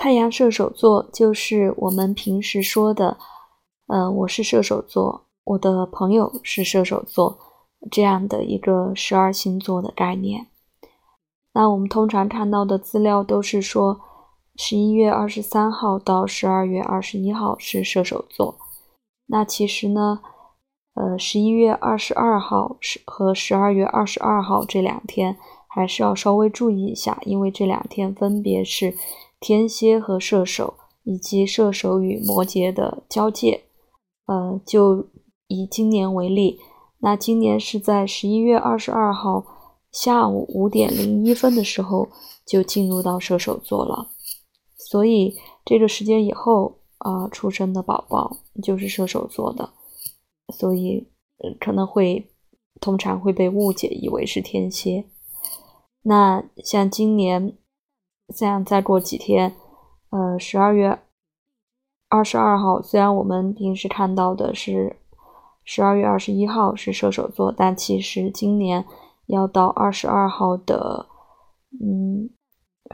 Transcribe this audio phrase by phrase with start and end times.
[0.00, 3.18] 太阳射手座就是我们平时说的，
[3.86, 7.38] 呃，我是射手座，我的朋友是射手座
[7.90, 10.46] 这样的一个十二星座的概念。
[11.52, 14.00] 那我们通常看到的资料都是说，
[14.56, 18.56] 十一月二十三号到十二月二十一号是射手座。
[19.26, 20.20] 那其实呢，
[20.94, 25.36] 呃，十一月二十二号是和十二月二十二号这两天
[25.68, 28.94] 还是要稍微注意一下，因为这两天分别是
[29.40, 33.64] 天蝎和射手以及射手与摩羯的交界。
[34.26, 35.08] 呃，就
[35.48, 36.60] 以今年为例，
[36.98, 39.56] 那今年是在十一月二十二号。
[39.90, 42.08] 下午五点零一分的时候
[42.46, 44.12] 就进入到射手座了，
[44.76, 49.68] 所以这个时间以后啊出生的宝宝就是射手座的，
[50.54, 51.08] 所以
[51.58, 52.30] 可能会
[52.80, 55.06] 通常会被误解以为是天蝎。
[56.02, 57.58] 那像今年，
[58.32, 59.54] 像再过几天，
[60.10, 60.98] 呃，十二月
[62.08, 64.96] 二十二号，虽然我们平时看到的是
[65.64, 68.84] 十二月二十一号是射手座，但其实今年。
[69.32, 71.06] 要到二十二号的，
[71.80, 72.30] 嗯，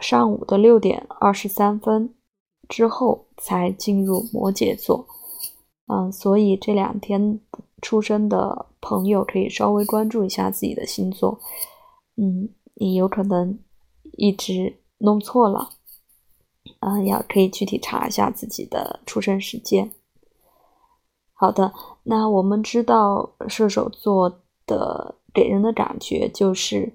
[0.03, 2.15] 上午的六点二十三分
[2.69, 5.07] 之后才进入摩羯座，
[5.87, 7.41] 嗯，所以这两天
[7.81, 11.41] 出生的朋友可以稍微关注一下自己的星座，
[12.19, 13.59] 嗯，你有可能
[14.19, 15.71] 一直弄错了，
[16.81, 19.93] 嗯，要可以具体查一下自己的出生时间。
[21.33, 21.73] 好的，
[22.05, 25.17] 那我们知道射手座的。
[25.37, 26.95] 给人的感觉就是，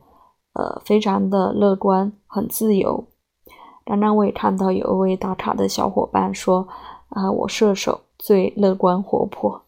[0.53, 3.05] 呃，非常的乐观，很自由。
[3.85, 6.67] 刚刚我也看到有一位打卡的小伙伴说，
[7.09, 9.61] 啊，我射手最乐观活泼。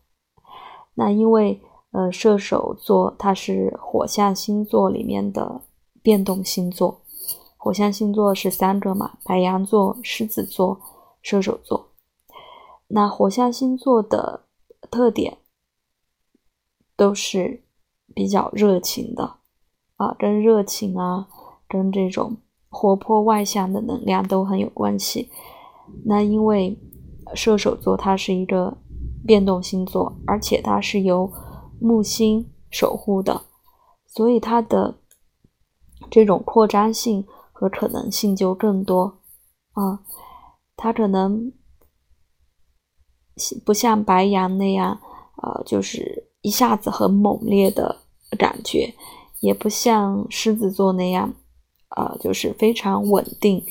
[0.95, 1.61] 那因为，
[1.91, 5.61] 呃，射手座它是火象星座里面的
[6.01, 7.02] 变动星座，
[7.63, 10.81] 火象星座是三个嘛，白羊座、狮子座、
[11.21, 11.91] 射手座。
[12.87, 14.41] 那火象星座的
[14.91, 15.37] 特点
[16.97, 17.61] 都是。
[18.15, 19.37] 比较热情的
[19.95, 21.27] 啊，跟热情啊，
[21.67, 22.37] 跟这种
[22.69, 25.31] 活泼外向的能量都很有关系。
[26.05, 26.77] 那因为
[27.33, 28.77] 射手座它是一个
[29.25, 31.27] 变动星座，而且它是由
[31.79, 33.41] 木星守护的，
[34.05, 34.99] 所以它的
[36.11, 37.25] 这种扩张性
[37.63, 39.19] 和可能性就更多
[39.71, 39.99] 啊。
[40.75, 41.51] 他可能
[43.65, 44.99] 不像白羊那样
[45.37, 48.03] 啊，就是一下子很猛烈的。
[48.35, 48.91] 感觉
[49.41, 51.31] 也不像狮子座那样，
[51.95, 53.63] 呃，就是非常稳定，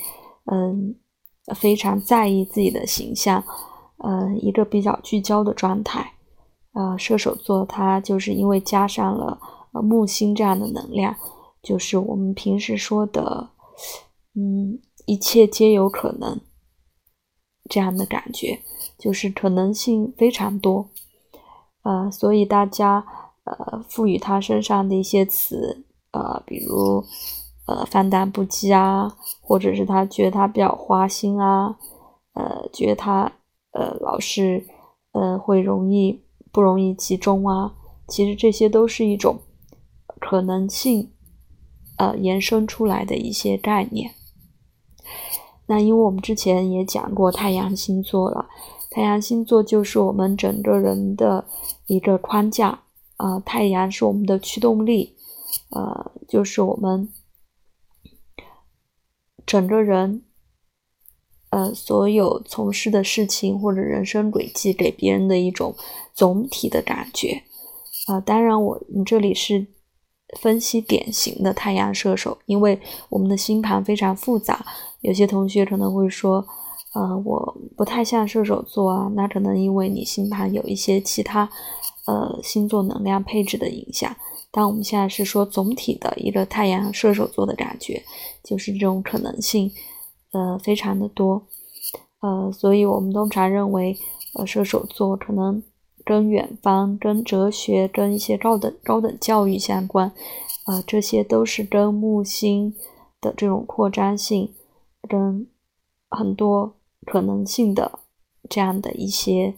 [0.44, 0.94] 嗯，
[1.56, 3.42] 非常在意自己的形象，
[3.98, 6.12] 呃，一个比较聚焦的状态。
[6.74, 9.36] 呃，射手座它就是因为加上了
[9.72, 11.12] 呃木星这样的能量，
[11.60, 13.50] 就是我们平时说的，
[14.34, 16.41] 嗯，一切皆有可能
[17.69, 18.60] 这样的感觉，
[18.98, 20.91] 就是可能性非常多，
[21.82, 23.04] 呃，所以大家。
[23.44, 27.04] 呃，赋予他身上的一些词，呃，比如，
[27.66, 31.76] 呃，放荡不羁啊，或者是他觉得他比较花心啊，
[32.34, 33.32] 呃，觉得他，
[33.72, 34.65] 呃，老是，
[35.10, 36.22] 呃，会容易
[36.53, 37.75] 不容易集中啊，
[38.06, 39.41] 其实这些都是一种
[40.21, 41.12] 可能性，
[42.03, 44.13] 呃，延伸出来的一些概念。
[45.67, 48.49] 那因为我们之前也讲过太阳星座了，
[48.91, 51.47] 太阳星座就是我们整个人的
[51.87, 52.81] 一个框架。
[53.19, 55.15] 啊，太阳是我们的驱动力，
[55.71, 57.09] 呃，就是我们
[59.47, 60.25] 整个人，
[61.51, 65.77] 呃，所有从事的事情或者人生轨迹给别人的一种
[66.13, 67.45] 总体的感觉。
[68.09, 69.69] 啊，当然，我你这里是
[70.41, 74.65] 分析典型的太阳射手，因为我们的星盘非常复杂。
[75.00, 76.44] 有些同学可能会说，
[76.94, 81.48] 呃，我不太像射手座啊，那可能因为你星盘有一些其他。
[82.04, 84.12] 呃，星座能量配置的影响，
[84.50, 88.03] 但我们现在是说总体的一个太阳射手座的感觉，
[88.42, 89.71] 就是这种可能性，
[90.33, 91.47] 呃，非常的多，
[92.22, 93.97] 呃，所以我们通常认为，
[94.34, 95.62] 呃，射手座可能
[96.04, 100.13] 跟远方、跟哲学、跟一些高等高等教育相关，
[100.65, 102.75] 啊，这些都是跟木星
[103.21, 104.54] 的这种扩张性，
[105.09, 105.47] 跟
[106.10, 106.77] 很多
[107.07, 108.01] 可能性的
[108.49, 109.54] 这样的一些。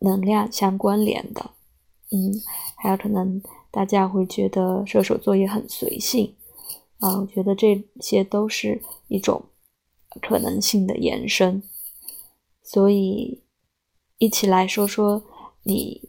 [0.00, 1.52] 能量相关联的，
[2.10, 2.34] 嗯，
[2.76, 3.40] 还有可能
[3.70, 6.34] 大家会觉得射手座也很随性
[6.98, 9.46] 啊，我觉得这些都是一种
[10.20, 11.62] 可能性的延伸，
[12.62, 13.42] 所以
[14.18, 15.22] 一起来说说
[15.64, 16.08] 你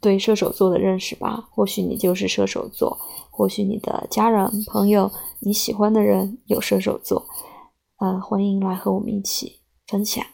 [0.00, 1.48] 对射手座的认识吧。
[1.52, 2.98] 或许你就是射手座，
[3.30, 7.24] 或许你的家人、朋友、你喜欢的人有射手座，
[7.98, 10.24] 呃，欢迎来和我们一起分享。